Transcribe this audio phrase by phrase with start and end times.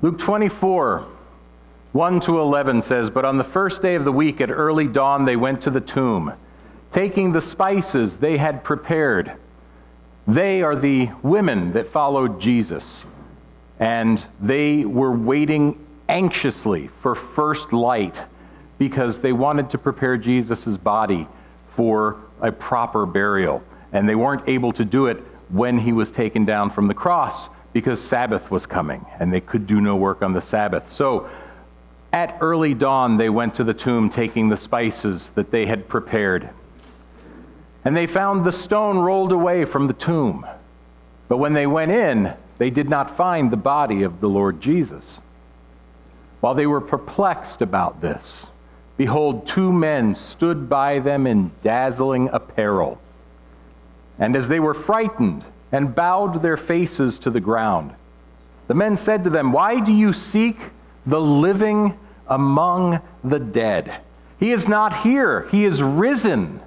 [0.00, 1.08] Luke 24,
[1.90, 5.24] 1 to 11 says, But on the first day of the week at early dawn
[5.24, 6.34] they went to the tomb,
[6.92, 9.32] taking the spices they had prepared.
[10.28, 13.04] They are the women that followed Jesus,
[13.80, 18.22] and they were waiting anxiously for first light
[18.78, 21.26] because they wanted to prepare Jesus' body
[21.74, 23.64] for a proper burial.
[23.92, 25.16] And they weren't able to do it
[25.48, 27.48] when he was taken down from the cross
[27.78, 30.90] because Sabbath was coming and they could do no work on the Sabbath.
[30.90, 31.28] So
[32.12, 36.50] at early dawn, they went to the tomb taking the spices that they had prepared.
[37.84, 40.44] And they found the stone rolled away from the tomb.
[41.28, 45.20] But when they went in, they did not find the body of the Lord Jesus.
[46.40, 48.46] While they were perplexed about this,
[48.96, 53.00] behold, two men stood by them in dazzling apparel.
[54.18, 57.92] And as they were frightened and bowed their faces to the ground,
[58.68, 60.58] the men said to them, Why do you seek
[61.06, 64.00] the living among the dead?
[64.38, 66.60] He is not here, he is risen.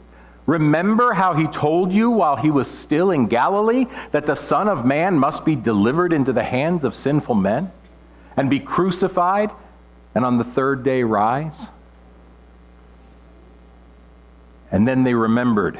[0.48, 4.86] Remember how he told you while he was still in Galilee that the Son of
[4.86, 7.72] Man must be delivered into the hands of sinful men
[8.36, 9.52] and be crucified
[10.16, 11.68] and on the third day rise?
[14.72, 15.80] And then they remembered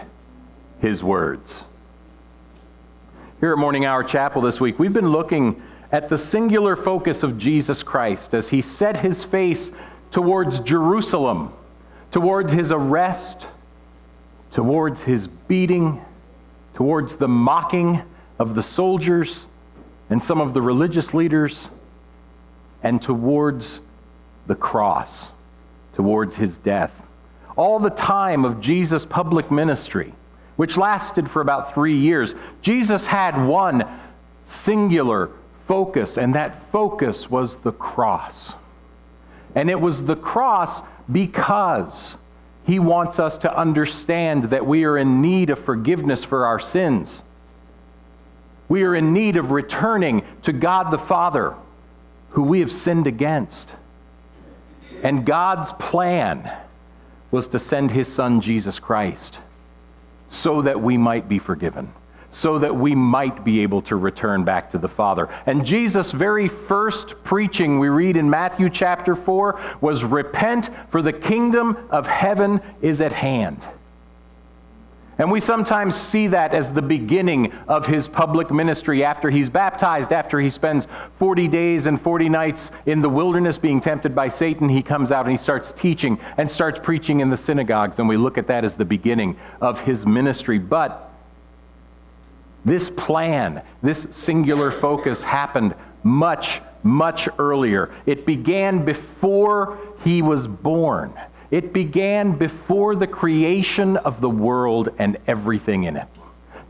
[0.80, 1.64] his words.
[3.42, 7.40] Here at Morning Hour Chapel this week, we've been looking at the singular focus of
[7.40, 9.72] Jesus Christ as he set his face
[10.12, 11.52] towards Jerusalem,
[12.12, 13.48] towards his arrest,
[14.52, 16.06] towards his beating,
[16.76, 18.04] towards the mocking
[18.38, 19.48] of the soldiers
[20.12, 21.68] and some of the religious leaders,
[22.84, 23.80] and towards
[24.46, 25.30] the cross,
[25.96, 26.92] towards his death.
[27.56, 30.14] All the time of Jesus' public ministry,
[30.56, 33.88] which lasted for about three years, Jesus had one
[34.46, 35.32] singular
[35.68, 38.54] focus, and that focus was the cross.
[39.56, 42.16] And it was the cross because
[42.66, 47.22] he wants us to understand that we are in need of forgiveness for our sins.
[48.70, 51.56] We are in need of returning to God the Father,
[52.30, 53.70] who we have sinned against.
[55.04, 56.52] And God's plan
[57.32, 59.40] was to send his Son, Jesus Christ,
[60.32, 61.92] so that we might be forgiven
[62.32, 65.30] so that we might be able to return back to the Father.
[65.46, 71.14] And Jesus' very first preaching, we read in Matthew chapter 4, was repent, for the
[71.14, 73.62] kingdom of heaven is at hand.
[75.22, 80.12] And we sometimes see that as the beginning of his public ministry after he's baptized,
[80.12, 80.88] after he spends
[81.20, 84.68] 40 days and 40 nights in the wilderness being tempted by Satan.
[84.68, 88.00] He comes out and he starts teaching and starts preaching in the synagogues.
[88.00, 90.58] And we look at that as the beginning of his ministry.
[90.58, 91.12] But
[92.66, 97.94] this plan, this singular focus happened much, much earlier.
[98.08, 101.14] It began before he was born.
[101.52, 106.08] It began before the creation of the world and everything in it.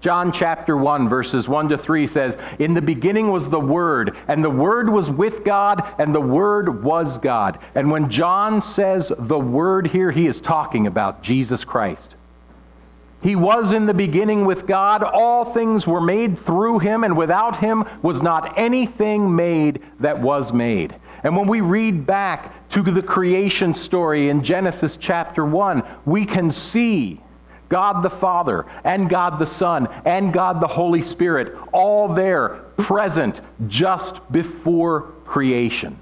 [0.01, 4.43] John chapter 1, verses 1 to 3 says, In the beginning was the Word, and
[4.43, 7.59] the Word was with God, and the Word was God.
[7.75, 12.15] And when John says the Word here, he is talking about Jesus Christ.
[13.21, 15.03] He was in the beginning with God.
[15.03, 20.51] All things were made through him, and without him was not anything made that was
[20.51, 20.95] made.
[21.23, 26.51] And when we read back to the creation story in Genesis chapter 1, we can
[26.51, 27.21] see
[27.69, 33.39] God the Father and God the Son and God the Holy Spirit all there present
[33.67, 35.97] just before creation.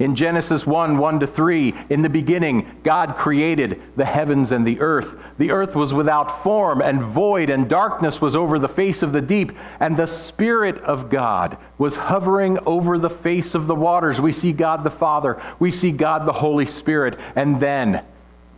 [0.00, 4.80] In Genesis 1 1 to 3, in the beginning, God created the heavens and the
[4.80, 5.14] earth.
[5.36, 9.20] The earth was without form and void, and darkness was over the face of the
[9.20, 14.18] deep, and the Spirit of God was hovering over the face of the waters.
[14.18, 18.02] We see God the Father, we see God the Holy Spirit, and then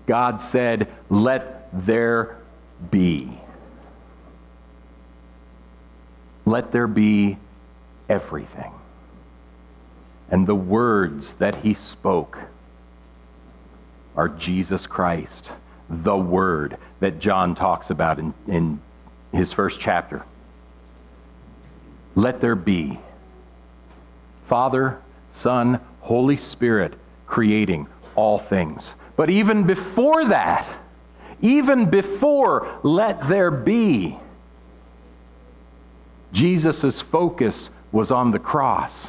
[0.06, 2.36] God said, Let there
[2.92, 3.36] be.
[6.46, 7.36] Let there be
[8.08, 8.72] everything
[10.32, 12.38] and the words that he spoke
[14.16, 15.52] are Jesus Christ,
[15.90, 18.80] the Word that John talks about in, in
[19.30, 20.24] his first chapter.
[22.14, 22.98] Let there be
[24.48, 24.98] Father,
[25.34, 26.94] Son, Holy Spirit
[27.26, 28.92] creating all things.
[29.16, 30.66] But even before that,
[31.42, 34.18] even before let there be,
[36.32, 39.08] Jesus' focus was on the cross.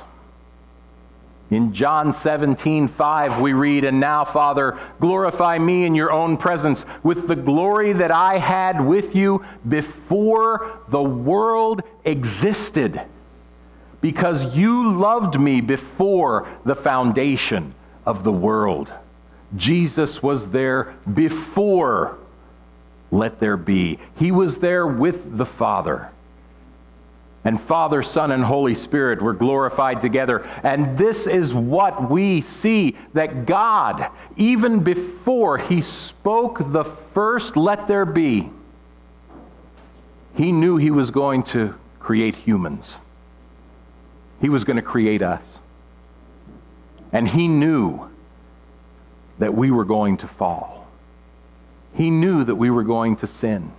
[1.53, 6.83] In John 17, 5, we read, And now, Father, glorify me in your own presence
[7.03, 13.01] with the glory that I had with you before the world existed.
[14.01, 17.73] because you loved me before the foundation
[18.05, 18.91] of the world.
[19.55, 22.17] Jesus was there before
[23.11, 23.99] let there be.
[24.17, 26.09] He was there with the Father.
[27.45, 30.47] And Father, Son, and Holy Spirit were glorified together.
[30.63, 37.87] And this is what we see that God, even before He spoke the first, let
[37.87, 38.49] there be,
[40.35, 42.95] He knew He was going to create humans.
[44.39, 45.59] He was going to create us.
[47.11, 48.09] And He knew
[49.39, 50.87] that we were going to fall.
[51.93, 53.71] He knew that we were going to sin.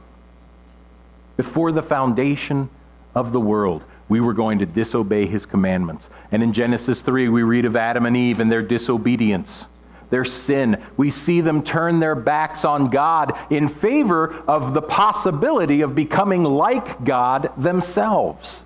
[1.37, 2.69] Before the foundation
[3.14, 6.08] of the world, we were going to disobey his commandments.
[6.31, 9.64] And in Genesis 3, we read of Adam and Eve and their disobedience,
[10.11, 10.82] their sin.
[10.96, 16.44] We see them turn their backs on God in favor of the possibility of becoming
[16.44, 18.61] like God themselves.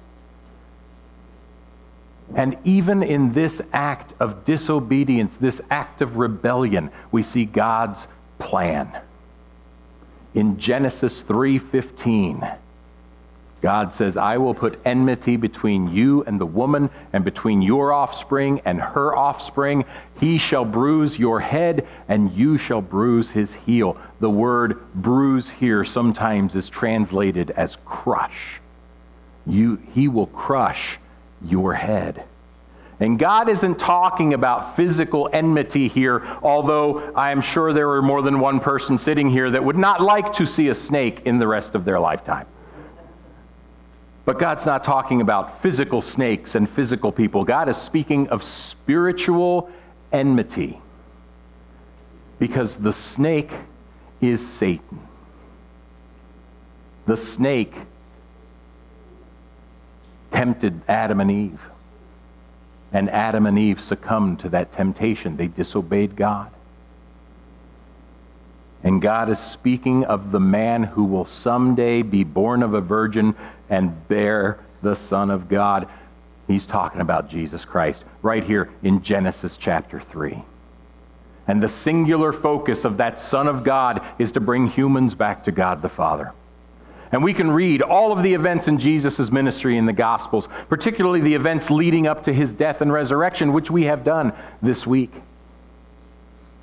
[2.34, 8.06] And even in this act of disobedience, this act of rebellion, we see God's
[8.38, 8.90] plan.
[10.34, 12.46] In Genesis 3:15,
[13.60, 18.60] God says, I will put enmity between you and the woman, and between your offspring
[18.64, 19.84] and her offspring.
[20.20, 23.96] He shall bruise your head, and you shall bruise his heel.
[24.20, 28.60] The word bruise here sometimes is translated as crush.
[29.44, 30.98] You, he will crush
[31.44, 32.24] your head.
[33.00, 38.22] And God isn't talking about physical enmity here, although I am sure there are more
[38.22, 41.46] than one person sitting here that would not like to see a snake in the
[41.46, 42.46] rest of their lifetime.
[44.28, 47.44] But God's not talking about physical snakes and physical people.
[47.44, 49.70] God is speaking of spiritual
[50.12, 50.82] enmity.
[52.38, 53.50] Because the snake
[54.20, 55.00] is Satan.
[57.06, 57.74] The snake
[60.30, 61.60] tempted Adam and Eve.
[62.92, 65.38] And Adam and Eve succumbed to that temptation.
[65.38, 66.50] They disobeyed God.
[68.82, 73.34] And God is speaking of the man who will someday be born of a virgin
[73.70, 75.88] and bear the Son of God.
[76.46, 80.42] He's talking about Jesus Christ right here in Genesis chapter 3.
[81.46, 85.52] And the singular focus of that Son of God is to bring humans back to
[85.52, 86.32] God the Father.
[87.10, 91.20] And we can read all of the events in Jesus' ministry in the Gospels, particularly
[91.20, 95.12] the events leading up to his death and resurrection, which we have done this week.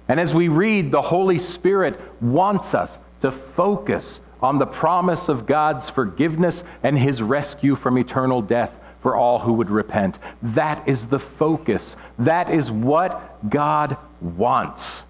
[0.07, 5.45] And as we read, the Holy Spirit wants us to focus on the promise of
[5.45, 8.71] God's forgiveness and his rescue from eternal death
[9.01, 10.17] for all who would repent.
[10.41, 11.95] That is the focus.
[12.17, 15.03] That is what God wants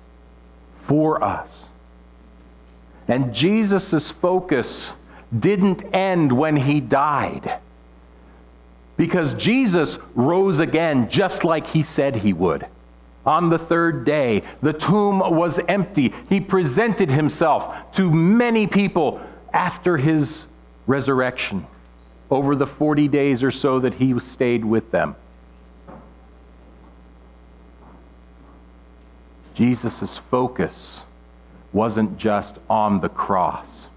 [0.85, 1.67] for us.
[3.07, 4.91] And Jesus' focus
[5.37, 7.59] didn't end when he died.
[8.97, 12.67] Because Jesus rose again just like he said he would.
[13.25, 16.13] On the third day, the tomb was empty.
[16.29, 19.19] He presented himself to many people
[19.51, 20.45] after his
[20.85, 21.65] resurrection
[22.29, 25.15] over the 40 days or so that he stayed with them.
[29.55, 30.99] Jesus' focus
[31.71, 33.87] wasn't just on the cross.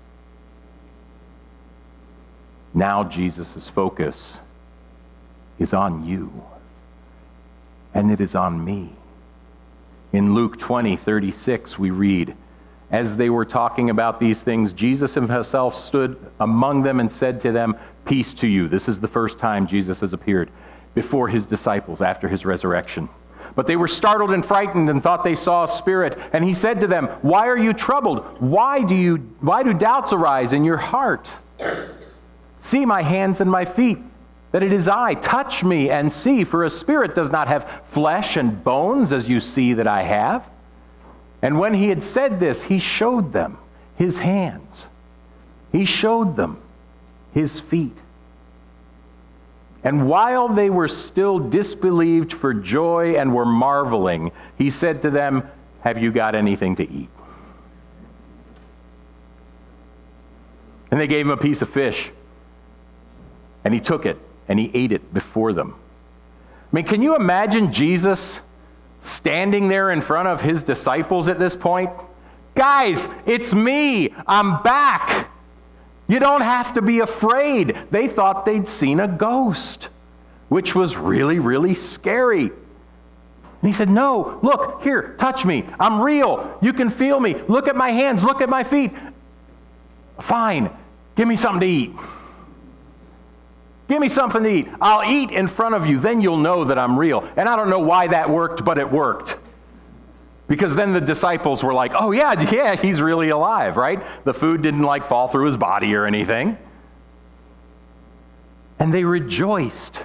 [2.72, 4.36] Now Jesus' focus
[5.58, 6.44] is on you,
[7.92, 8.92] and it is on me.
[10.12, 12.34] In Luke 20, 36, we read,
[12.90, 17.52] As they were talking about these things, Jesus himself stood among them and said to
[17.52, 18.68] them, Peace to you.
[18.68, 20.50] This is the first time Jesus has appeared
[20.94, 23.08] before his disciples after his resurrection.
[23.54, 26.16] But they were startled and frightened and thought they saw a spirit.
[26.32, 28.40] And he said to them, Why are you troubled?
[28.40, 31.28] Why do, you, why do doubts arise in your heart?
[32.60, 33.98] See my hands and my feet,
[34.52, 35.14] that it is I.
[35.14, 39.40] Touch me and see, for a spirit does not have flesh and bones as you
[39.40, 40.48] see that I have.
[41.42, 43.58] And when he had said this, he showed them
[43.96, 44.86] his hands,
[45.72, 46.60] he showed them
[47.32, 47.96] his feet.
[49.84, 55.48] And while they were still disbelieved for joy and were marveling, he said to them,
[55.82, 57.08] Have you got anything to eat?
[60.90, 62.10] And they gave him a piece of fish.
[63.64, 65.74] And he took it and he ate it before them.
[66.72, 68.40] I mean, can you imagine Jesus
[69.00, 71.90] standing there in front of his disciples at this point?
[72.54, 74.12] Guys, it's me.
[74.26, 75.30] I'm back.
[76.08, 77.76] You don't have to be afraid.
[77.90, 79.88] They thought they'd seen a ghost,
[80.48, 82.50] which was really, really scary.
[83.60, 85.64] And he said, No, look, here, touch me.
[85.78, 86.58] I'm real.
[86.62, 87.34] You can feel me.
[87.48, 88.24] Look at my hands.
[88.24, 88.92] Look at my feet.
[90.20, 90.70] Fine.
[91.16, 91.92] Give me something to eat.
[93.88, 94.68] Give me something to eat.
[94.80, 95.98] I'll eat in front of you.
[95.98, 97.26] Then you'll know that I'm real.
[97.36, 99.36] And I don't know why that worked, but it worked.
[100.46, 104.02] Because then the disciples were like, oh, yeah, yeah, he's really alive, right?
[104.24, 106.58] The food didn't like fall through his body or anything.
[108.78, 110.04] And they rejoiced.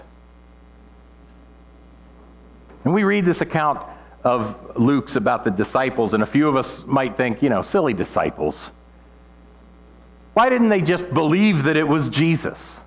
[2.86, 3.86] And we read this account
[4.24, 7.94] of Luke's about the disciples, and a few of us might think, you know, silly
[7.94, 8.70] disciples.
[10.34, 12.80] Why didn't they just believe that it was Jesus?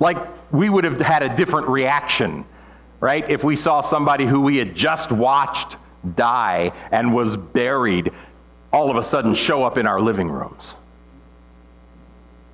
[0.00, 2.44] Like we would have had a different reaction,
[2.98, 3.28] right?
[3.30, 5.76] If we saw somebody who we had just watched
[6.16, 8.12] die and was buried
[8.72, 10.74] all of a sudden show up in our living rooms.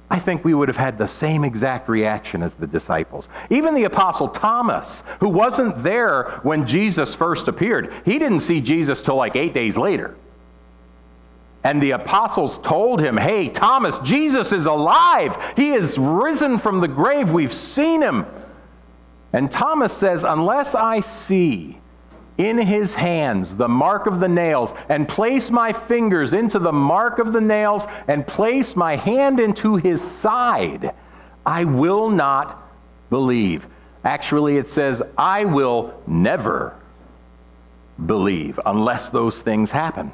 [0.09, 3.29] I think we would have had the same exact reaction as the disciples.
[3.51, 9.03] Even the apostle Thomas, who wasn't there when Jesus first appeared, he didn't see Jesus
[9.03, 10.17] till like eight days later.
[11.67, 15.37] And the apostles told him, Hey, Thomas, Jesus is alive.
[15.57, 17.33] He is risen from the grave.
[17.33, 18.25] We've seen him.
[19.33, 21.81] And Thomas says, Unless I see
[22.39, 27.19] in his hands the mark of the nails, and place my fingers into the mark
[27.19, 30.95] of the nails, and place my hand into his side,
[31.45, 32.63] I will not
[33.11, 33.67] believe.
[34.05, 36.77] Actually, it says, I will never
[38.07, 40.13] believe unless those things happen.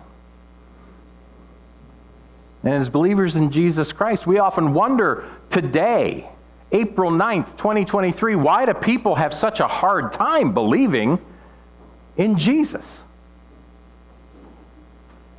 [2.64, 6.28] And as believers in Jesus Christ, we often wonder today,
[6.70, 11.18] April 9th, 2023, why do people have such a hard time believing?
[12.16, 13.02] in Jesus.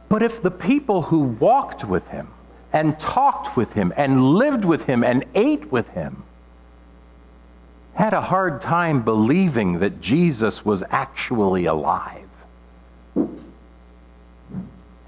[0.09, 2.29] But if the people who walked with him
[2.71, 6.23] and talked with him and lived with him and ate with him
[7.95, 12.27] had a hard time believing that Jesus was actually alive,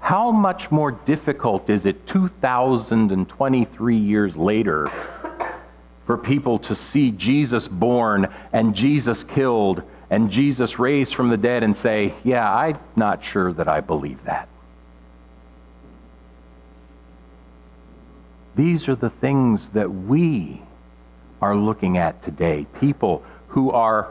[0.06, 4.88] how much more difficult is it 2,023 years later
[6.06, 11.64] for people to see Jesus born and Jesus killed and Jesus raised from the dead
[11.64, 14.48] and say, Yeah, I'm not sure that I believe that.
[18.54, 20.62] These are the things that we
[21.42, 22.64] are looking at today.
[22.78, 24.06] People who are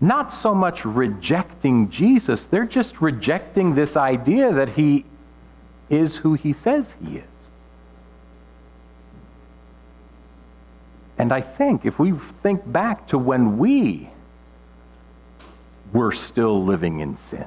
[0.00, 5.04] not so much rejecting Jesus, they're just rejecting this idea that he
[5.88, 7.24] is who he says he is.
[11.18, 12.12] And I think if we
[12.42, 14.10] think back to when we
[15.92, 17.46] were still living in sin.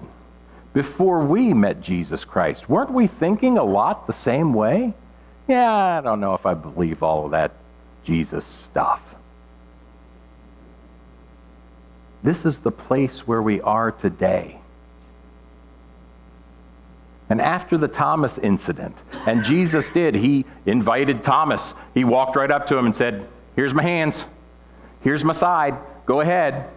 [0.74, 4.94] Before we met Jesus Christ, weren't we thinking a lot the same way?
[5.48, 7.52] Yeah, I don't know if I believe all of that
[8.04, 9.02] Jesus stuff.
[12.24, 14.60] This is the place where we are today.
[17.30, 18.98] And after the Thomas incident,
[19.28, 21.74] and Jesus did, he invited Thomas.
[21.94, 24.26] He walked right up to him and said, Here's my hands,
[25.02, 26.70] here's my side, go ahead.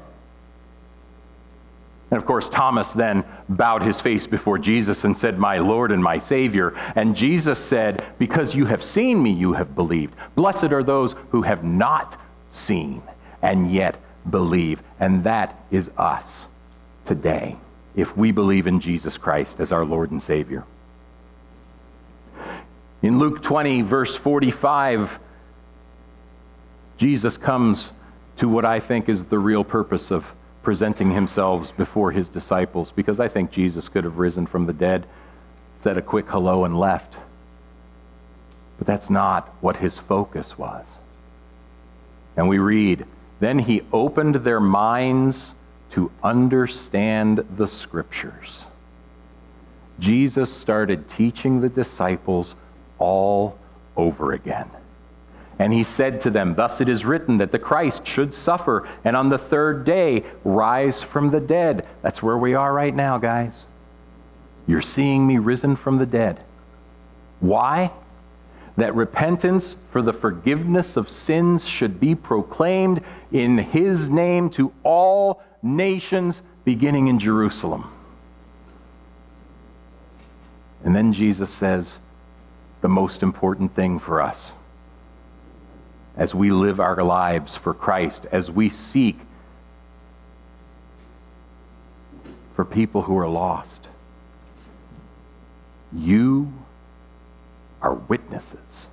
[2.10, 6.02] And of course, Thomas then bowed his face before Jesus and said, My Lord and
[6.02, 6.74] my Savior.
[6.94, 10.14] And Jesus said, Because you have seen me, you have believed.
[10.34, 12.20] Blessed are those who have not
[12.50, 13.02] seen
[13.40, 13.96] and yet
[14.28, 14.82] believe.
[15.00, 16.46] And that is us
[17.06, 17.56] today,
[17.94, 20.64] if we believe in Jesus Christ as our Lord and Savior.
[23.02, 25.18] In Luke 20, verse 45,
[26.98, 27.90] Jesus comes
[28.36, 30.24] to what I think is the real purpose of
[30.62, 35.06] presenting himself before his disciples because I think Jesus could have risen from the dead,
[35.82, 37.14] said a quick hello, and left.
[38.78, 40.86] But that's not what his focus was.
[42.36, 43.04] And we read,
[43.42, 45.54] Then he opened their minds
[45.90, 48.62] to understand the scriptures.
[49.98, 52.54] Jesus started teaching the disciples
[53.00, 53.58] all
[53.96, 54.70] over again.
[55.58, 59.16] And he said to them, Thus it is written that the Christ should suffer and
[59.16, 61.84] on the third day rise from the dead.
[62.00, 63.64] That's where we are right now, guys.
[64.68, 66.38] You're seeing me risen from the dead.
[67.40, 67.90] Why?
[68.76, 75.42] That repentance for the forgiveness of sins should be proclaimed in his name to all
[75.62, 77.90] nations, beginning in Jerusalem.
[80.84, 81.98] And then Jesus says,
[82.80, 84.52] the most important thing for us
[86.16, 89.18] as we live our lives for Christ, as we seek
[92.54, 93.86] for people who are lost.
[95.92, 96.52] You
[97.82, 98.88] are witnesses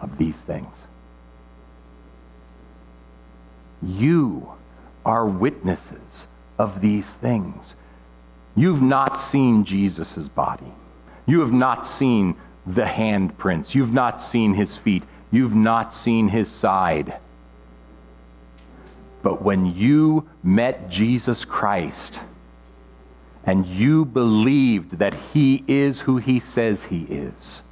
[0.00, 0.84] of these things.
[3.82, 4.52] You
[5.04, 6.26] are witnesses
[6.58, 7.74] of these things.
[8.54, 10.72] You've not seen Jesus' body.
[11.26, 13.74] You have not seen the handprints.
[13.74, 15.02] You've not seen his feet.
[15.30, 17.14] You've not seen his side.
[19.22, 22.18] But when you met Jesus Christ
[23.44, 27.62] and you believed that he is who he says he is,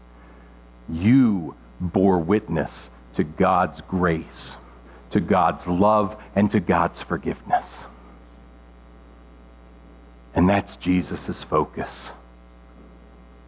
[0.88, 4.52] you bore witness to God's grace,
[5.10, 7.78] to God's love, and to God's forgiveness.
[10.34, 12.10] And that's Jesus' focus.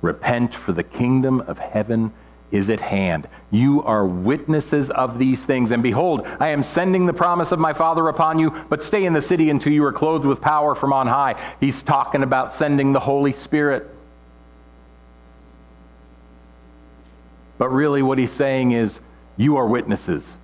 [0.03, 2.13] Repent, for the kingdom of heaven
[2.51, 3.29] is at hand.
[3.51, 5.71] You are witnesses of these things.
[5.71, 9.13] And behold, I am sending the promise of my Father upon you, but stay in
[9.13, 11.41] the city until you are clothed with power from on high.
[11.61, 13.89] He's talking about sending the Holy Spirit.
[17.59, 19.01] But really, what he's saying is,
[19.37, 20.37] you are witnesses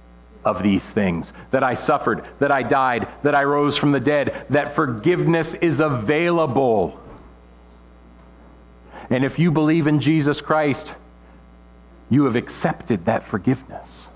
[0.45, 4.47] of these things that I suffered, that I died, that I rose from the dead,
[4.51, 7.01] that forgiveness is available.
[9.11, 10.95] And if you believe in Jesus Christ,
[12.09, 14.09] you have accepted that forgiveness.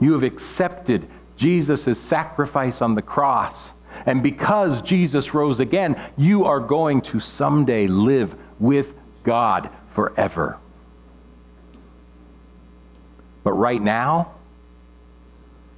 [0.00, 3.72] You have accepted Jesus' sacrifice on the cross.
[4.06, 8.92] And because Jesus rose again, you are going to someday live with
[9.22, 10.58] God forever.
[13.44, 14.32] But right now,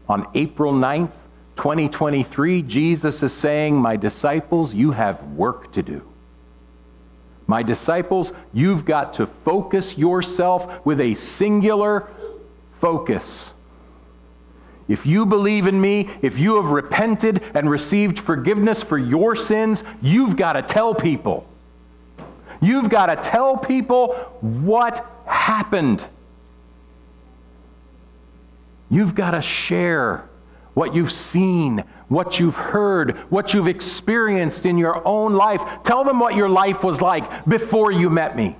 [0.08, 1.12] on April 9th,
[1.56, 6.09] 2023, Jesus is saying, My disciples, you have work to do.
[7.50, 12.06] My disciples, you've got to focus yourself with a singular
[12.80, 13.50] focus.
[14.86, 19.82] If you believe in me, if you have repented and received forgiveness for your sins,
[20.00, 21.44] you've got to tell people.
[22.62, 26.04] You've got to tell people what happened.
[28.88, 30.29] You've got to share
[30.74, 35.62] what you've seen, what you've heard, what you've experienced in your own life.
[35.84, 38.56] Tell them what your life was like before you met me.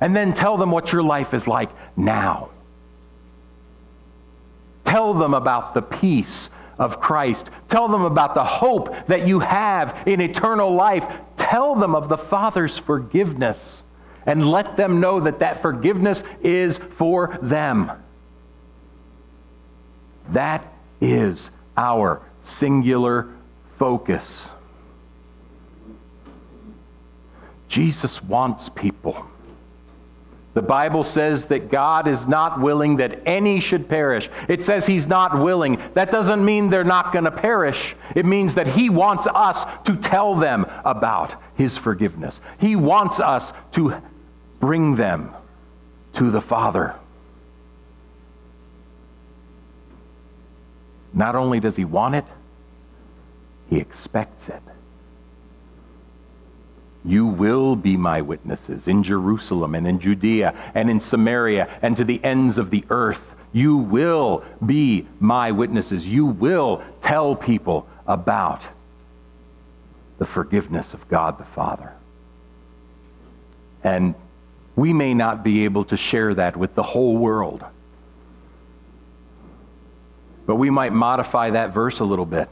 [0.00, 2.50] And then tell them what your life is like now.
[4.84, 7.50] Tell them about the peace of Christ.
[7.68, 11.04] Tell them about the hope that you have in eternal life.
[11.36, 13.82] Tell them of the Father's forgiveness
[14.26, 17.90] and let them know that that forgiveness is for them.
[20.32, 23.28] That is our singular
[23.78, 24.48] focus.
[27.68, 29.26] Jesus wants people.
[30.54, 34.30] The Bible says that God is not willing that any should perish.
[34.48, 35.82] It says He's not willing.
[35.92, 37.94] That doesn't mean they're not going to perish.
[38.14, 42.40] It means that He wants us to tell them about His forgiveness.
[42.58, 44.00] He wants us to
[44.58, 45.34] bring them
[46.14, 46.94] to the Father.
[51.12, 52.24] Not only does he want it,
[53.70, 54.62] he expects it.
[57.04, 62.04] You will be my witnesses in Jerusalem and in Judea and in Samaria and to
[62.04, 63.22] the ends of the earth.
[63.52, 66.06] You will be my witnesses.
[66.06, 68.62] You will tell people about
[70.18, 71.92] the forgiveness of God the Father.
[73.84, 74.14] And
[74.74, 77.64] we may not be able to share that with the whole world.
[80.46, 82.48] But we might modify that verse a little bit.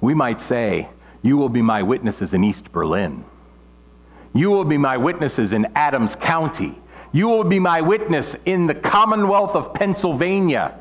[0.00, 0.88] We might say,
[1.22, 3.24] You will be my witnesses in East Berlin.
[4.34, 6.78] You will be my witnesses in Adams County.
[7.12, 10.78] You will be my witness in the Commonwealth of Pennsylvania.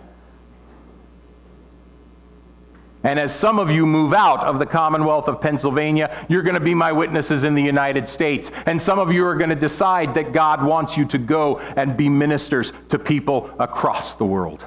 [3.04, 6.60] And as some of you move out of the Commonwealth of Pennsylvania, you're going to
[6.60, 8.52] be my witnesses in the United States.
[8.66, 11.98] And some of you are going to decide that God wants you to go and
[11.98, 14.64] be ministers to people across the world.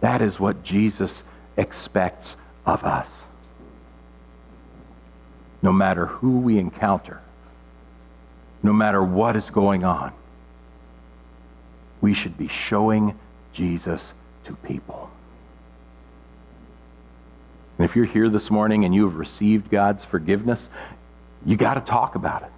[0.00, 1.22] That is what Jesus
[1.56, 2.36] expects
[2.66, 3.08] of us.
[5.62, 7.20] No matter who we encounter,
[8.62, 10.12] no matter what is going on,
[12.00, 13.18] we should be showing
[13.52, 14.12] Jesus
[14.44, 15.10] to people.
[17.78, 20.68] And if you're here this morning and you have received God's forgiveness,
[21.44, 22.50] you got to talk about it.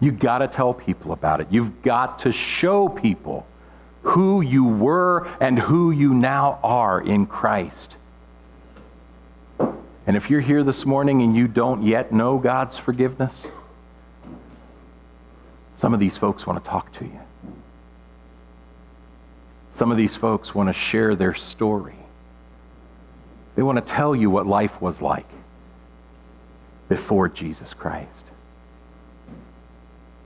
[0.00, 1.48] You got to tell people about it.
[1.50, 3.46] You've got to show people
[4.08, 7.94] who you were and who you now are in Christ.
[9.58, 13.46] And if you're here this morning and you don't yet know God's forgiveness,
[15.76, 17.20] some of these folks want to talk to you.
[19.76, 21.94] Some of these folks want to share their story.
[23.56, 25.28] They want to tell you what life was like
[26.88, 28.24] before Jesus Christ.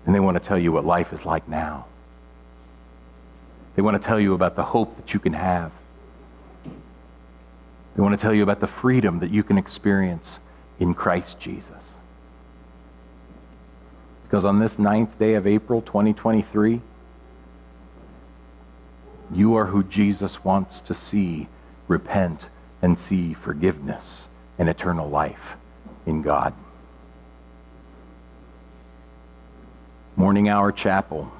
[0.06, 1.86] And they want to tell you what life is like now.
[3.74, 5.72] They want to tell you about the hope that you can have.
[6.64, 10.38] They want to tell you about the freedom that you can experience
[10.78, 11.94] in Christ Jesus.
[14.24, 16.80] Because on this ninth day of April 2023,
[19.32, 21.48] You are who Jesus wants to see
[21.88, 22.46] repent
[22.82, 25.56] and see forgiveness and eternal life
[26.04, 26.52] in God.
[30.16, 31.32] Morning Hour Chapel,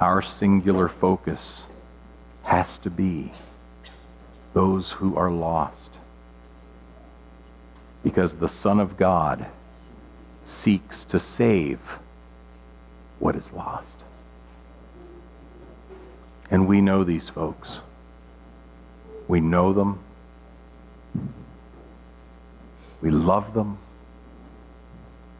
[0.00, 1.62] our singular focus
[2.42, 3.32] has to be
[4.52, 5.90] those who are lost.
[8.02, 9.46] Because the Son of God
[10.44, 11.80] seeks to save
[13.18, 13.96] what is lost.
[16.50, 17.80] And we know these folks.
[19.26, 19.98] We know them.
[23.00, 23.78] We love them.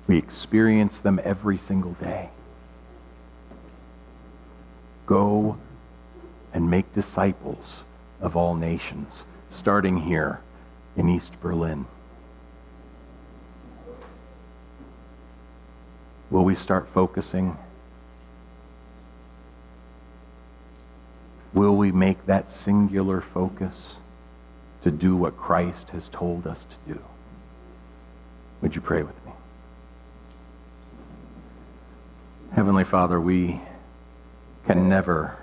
[0.06, 2.30] We experience them every single day.
[5.06, 5.56] Go
[6.56, 7.82] and make disciples
[8.18, 10.40] of all nations, starting here
[10.96, 11.84] in East Berlin.
[16.30, 17.58] Will we start focusing?
[21.52, 23.96] Will we make that singular focus
[24.82, 27.00] to do what Christ has told us to do?
[28.62, 29.32] Would you pray with me?
[32.54, 33.60] Heavenly Father, we
[34.64, 35.36] can never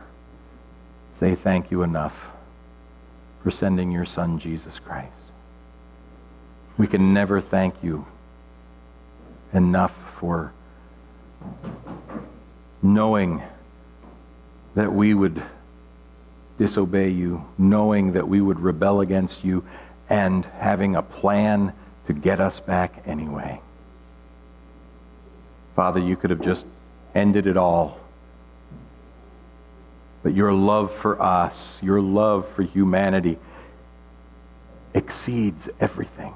[1.23, 2.13] say thank you enough
[3.41, 5.13] for sending your Son, Jesus Christ.
[6.77, 8.05] We can never thank you
[9.53, 10.51] enough for
[12.81, 13.41] knowing
[14.75, 15.41] that we would
[16.57, 19.63] disobey you, knowing that we would rebel against you,
[20.09, 21.71] and having a plan
[22.05, 23.61] to get us back anyway.
[25.73, 26.65] Father, you could have just
[27.15, 28.02] ended it all.
[30.23, 33.37] But your love for us, your love for humanity,
[34.93, 36.33] exceeds everything.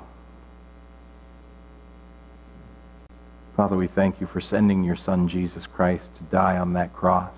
[3.56, 7.34] Father, we thank you for sending your Son, Jesus Christ, to die on that cross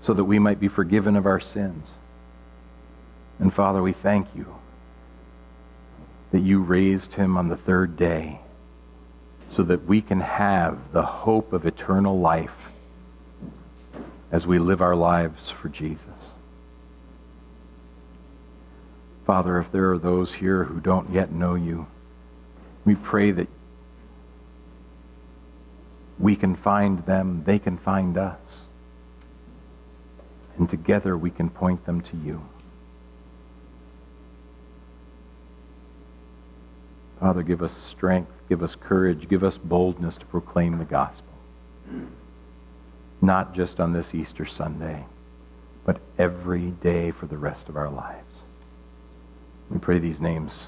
[0.00, 1.92] so that we might be forgiven of our sins.
[3.38, 4.46] And Father, we thank you
[6.30, 8.40] that you raised him on the third day
[9.48, 12.71] so that we can have the hope of eternal life
[14.32, 16.32] as we live our lives for Jesus.
[19.26, 21.86] Father, if there are those here who don't yet know you,
[22.84, 23.46] we pray that
[26.18, 28.62] we can find them, they can find us,
[30.58, 32.42] and together we can point them to you.
[37.20, 41.32] Father, give us strength, give us courage, give us boldness to proclaim the gospel.
[43.22, 45.06] Not just on this Easter Sunday,
[45.86, 48.42] but every day for the rest of our lives.
[49.70, 50.66] We pray these names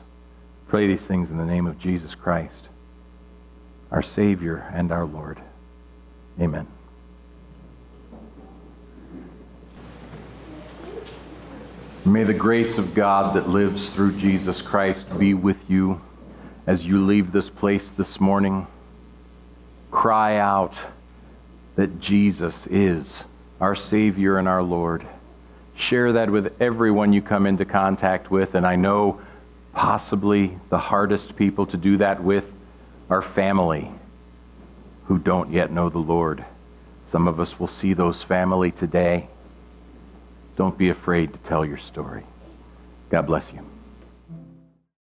[0.68, 2.68] Pray these things in the name of Jesus Christ,
[3.90, 5.38] our Savior and our Lord.
[6.40, 6.66] Amen.
[12.04, 16.00] May the grace of God that lives through Jesus Christ be with you
[16.66, 18.66] as you leave this place this morning.
[19.90, 20.76] Cry out
[21.76, 23.24] that Jesus is
[23.60, 25.06] our Savior and our Lord.
[25.76, 29.20] Share that with everyone you come into contact with, and I know
[29.74, 32.46] Possibly the hardest people to do that with
[33.10, 33.90] are family
[35.06, 36.44] who don't yet know the Lord.
[37.08, 39.26] Some of us will see those family today.
[40.56, 42.22] Don't be afraid to tell your story.
[43.10, 43.73] God bless you.